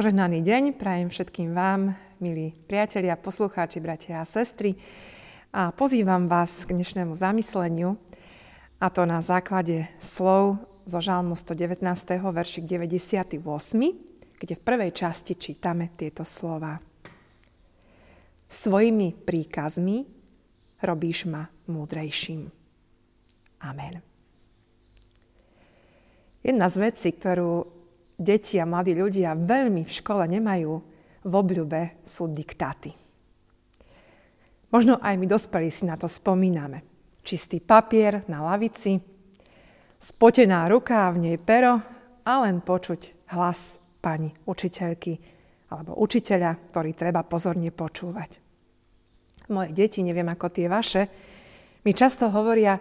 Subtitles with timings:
[0.00, 1.92] Požehnaný deň prajem všetkým vám,
[2.24, 4.80] milí priatelia, poslucháči, bratia a sestry.
[5.52, 8.00] A pozývam vás k dnešnému zamysleniu,
[8.80, 10.56] a to na základe slov
[10.88, 11.84] zo Žalmu 119.
[12.16, 13.44] veršik 98,
[14.40, 16.80] kde v prvej časti čítame tieto slova.
[18.48, 20.08] Svojimi príkazmi
[20.80, 22.48] robíš ma múdrejším.
[23.68, 24.00] Amen.
[26.40, 27.79] Jedna z vecí, ktorú
[28.20, 30.72] deti a mladí ľudia veľmi v škole nemajú
[31.24, 32.92] v obľúbe sú diktáty.
[34.70, 36.86] Možno aj my dospelí si na to spomíname.
[37.24, 38.96] Čistý papier na lavici,
[39.98, 41.82] spotená ruka v nej pero
[42.24, 45.18] a len počuť hlas pani učiteľky
[45.70, 48.40] alebo učiteľa, ktorý treba pozorne počúvať.
[49.50, 51.02] Moje deti, neviem ako tie vaše,
[51.82, 52.78] mi často hovoria,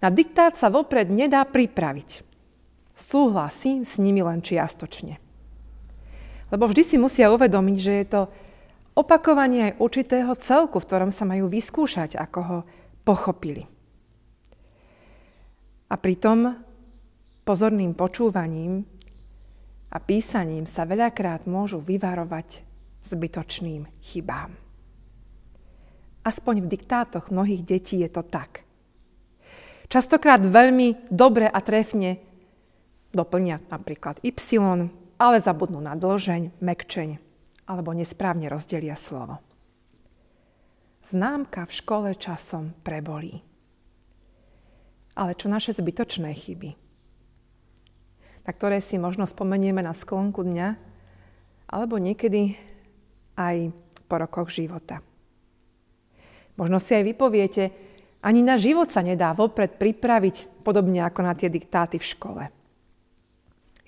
[0.00, 2.29] na diktát sa vopred nedá pripraviť.
[2.92, 5.16] Súhlasím s nimi len čiastočne.
[6.50, 8.22] Lebo vždy si musia uvedomiť, že je to
[8.98, 12.58] opakovanie aj určitého celku, v ktorom sa majú vyskúšať, ako ho
[13.06, 13.64] pochopili.
[15.90, 16.54] A pritom
[17.42, 18.86] pozorným počúvaním
[19.90, 22.62] a písaním sa veľakrát môžu vyvarovať
[23.02, 24.54] zbytočným chybám.
[26.22, 28.62] Aspoň v diktátoch mnohých detí je to tak.
[29.90, 32.22] Častokrát veľmi dobre a trefne
[33.10, 34.34] doplnia napríklad Y,
[35.20, 37.20] ale zabudnú na dlžeň, mekčeň
[37.68, 39.38] alebo nesprávne rozdelia slovo.
[41.06, 43.40] Známka v škole časom prebolí.
[45.14, 46.70] Ale čo naše zbytočné chyby,
[48.42, 50.68] na ktoré si možno spomenieme na sklonku dňa,
[51.70, 52.58] alebo niekedy
[53.38, 53.70] aj
[54.10, 55.04] po rokoch života.
[56.58, 57.70] Možno si aj vypoviete,
[58.20, 62.44] ani na život sa nedá vopred pripraviť, podobne ako na tie diktáty v škole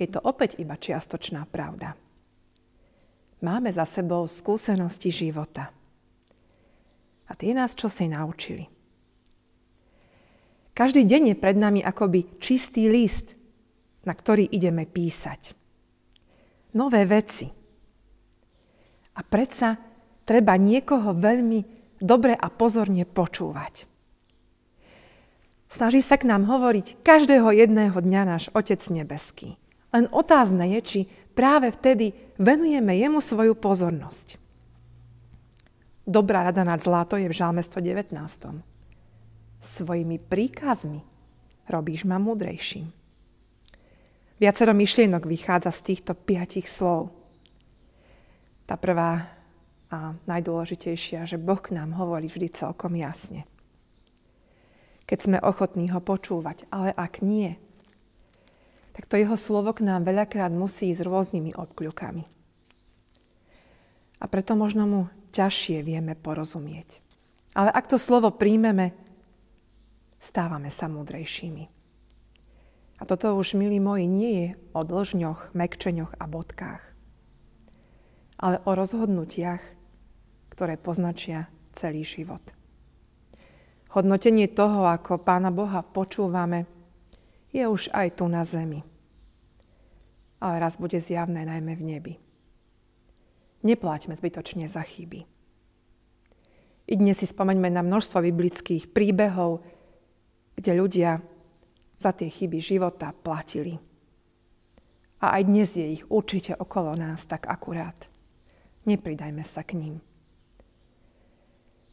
[0.00, 1.96] je to opäť iba čiastočná pravda.
[3.42, 5.74] Máme za sebou skúsenosti života.
[7.26, 8.68] A tie nás čo si naučili.
[10.72, 13.36] Každý deň je pred nami akoby čistý list,
[14.08, 15.52] na ktorý ideme písať.
[16.72, 17.50] Nové veci.
[19.12, 19.76] A predsa
[20.24, 21.60] treba niekoho veľmi
[22.00, 23.84] dobre a pozorne počúvať.
[25.68, 29.61] Snaží sa k nám hovoriť každého jedného dňa náš Otec Nebeský.
[29.92, 31.00] Len otázne je, či
[31.36, 34.40] práve vtedy venujeme jemu svoju pozornosť.
[36.02, 38.10] Dobrá rada nad zlato je v žalme 119.
[39.62, 41.04] Svojimi príkazmi
[41.70, 42.90] robíš ma múdrejším.
[44.42, 47.14] Viacero myšlienok vychádza z týchto piatich slov.
[48.66, 49.30] Tá prvá
[49.92, 53.44] a najdôležitejšia, že Boh nám hovorí vždy celkom jasne.
[55.04, 57.60] Keď sme ochotní ho počúvať, ale ak nie,
[58.92, 62.24] tak to jeho slovo k nám veľakrát musí ísť rôznymi obkľukami.
[64.22, 65.00] A preto možno mu
[65.34, 67.02] ťažšie vieme porozumieť.
[67.56, 68.94] Ale ak to slovo príjmeme,
[70.20, 71.64] stávame sa múdrejšími.
[73.00, 74.48] A toto už, milí moji, nie je
[74.78, 76.82] o dlžňoch, mekčeňoch a bodkách,
[78.38, 79.58] ale o rozhodnutiach,
[80.54, 82.42] ktoré poznačia celý život.
[83.90, 86.64] Hodnotenie toho, ako Pána Boha počúvame,
[87.52, 88.80] je už aj tu na zemi.
[90.42, 92.14] Ale raz bude zjavné najmä v nebi.
[93.62, 95.22] Nepláťme zbytočne za chyby.
[96.90, 99.62] I dnes si spomeňme na množstvo biblických príbehov,
[100.58, 101.22] kde ľudia
[101.94, 103.78] za tie chyby života platili.
[105.22, 108.10] A aj dnes je ich určite okolo nás tak akurát.
[108.82, 110.02] Nepridajme sa k ním.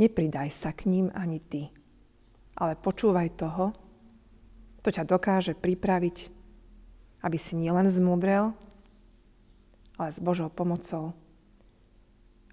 [0.00, 1.68] Nepridaj sa k ním ani ty,
[2.56, 3.76] ale počúvaj toho,
[4.80, 6.32] to ťa dokáže pripraviť,
[7.20, 8.56] aby si nielen zmudrel,
[10.00, 11.12] ale s Božou pomocou,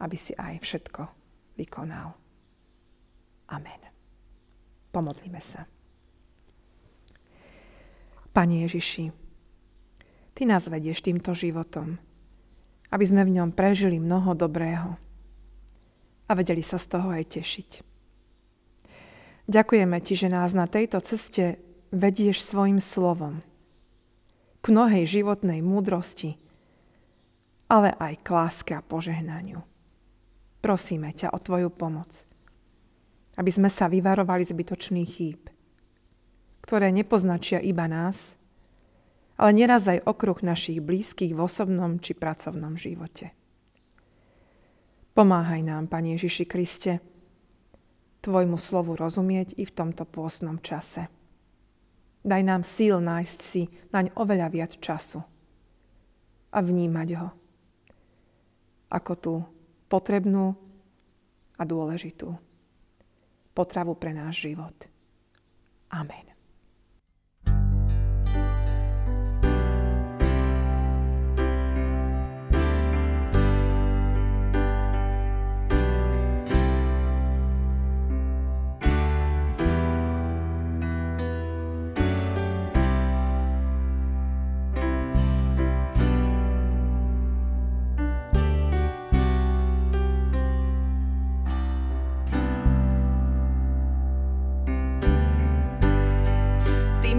[0.03, 1.07] aby si aj všetko
[1.55, 2.11] vykonal.
[3.47, 3.81] Amen.
[4.91, 5.63] Pomodlíme sa.
[8.35, 9.09] Pane Ježiši,
[10.37, 11.97] Ty nás vedieš týmto životom,
[12.93, 14.93] aby sme v ňom prežili mnoho dobrého
[16.29, 17.69] a vedeli sa z toho aj tešiť.
[19.49, 21.57] Ďakujeme Ti, že nás na tejto ceste
[21.91, 23.43] vedieš svojim slovom
[24.59, 26.35] k mnohej životnej múdrosti,
[27.71, 29.63] ale aj k láske a požehnaniu.
[30.59, 32.27] Prosíme ťa o Tvoju pomoc,
[33.39, 35.41] aby sme sa vyvarovali zbytočných chýb,
[36.65, 38.35] ktoré nepoznačia iba nás,
[39.37, 43.31] ale neraz aj okruh našich blízkych v osobnom či pracovnom živote.
[45.13, 46.93] Pomáhaj nám, Pane Ježiši Kriste,
[48.25, 51.07] Tvojmu slovu rozumieť i v tomto pôsnom čase.
[52.27, 55.23] Daj nám síl nájsť si naň oveľa viac času
[56.51, 57.29] a vnímať ho
[58.91, 59.33] ako tú
[59.87, 60.55] potrebnú
[61.55, 62.35] a dôležitú
[63.55, 64.75] potravu pre náš život.
[65.91, 66.36] Amen.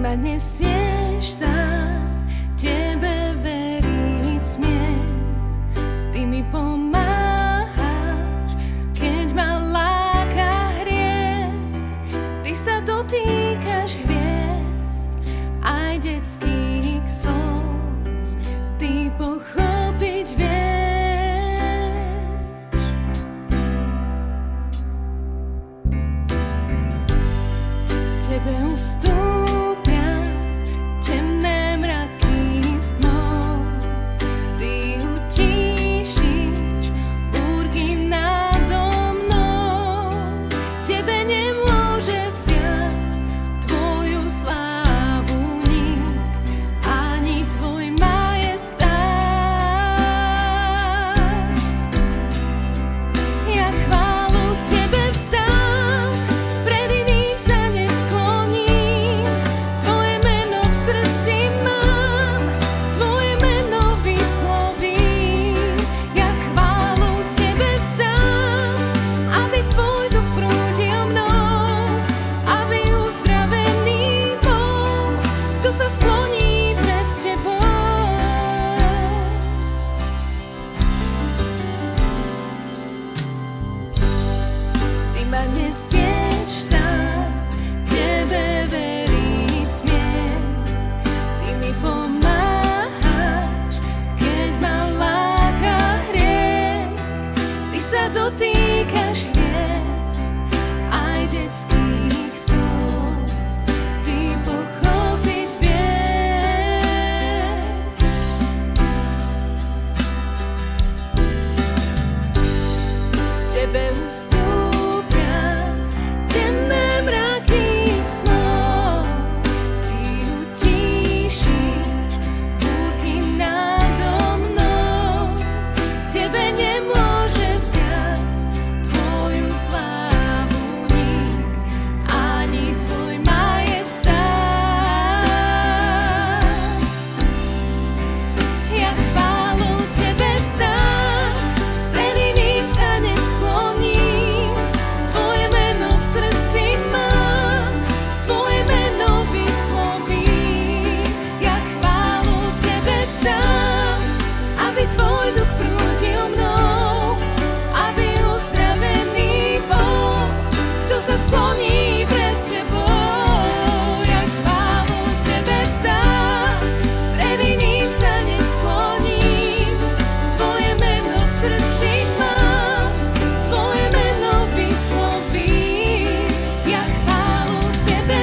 [0.09, 2.01] Ma nesieš sám,
[2.57, 5.05] tebe veriť smiem.
[6.09, 7.77] Ty mi pomáhaš,
[8.97, 11.53] keď ma láka hriech.
[12.41, 15.09] Ty sa dotýkaš hviezd,
[15.61, 18.41] aj detských slz.
[18.81, 19.78] Ty pochopiť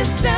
[0.06, 0.35] sa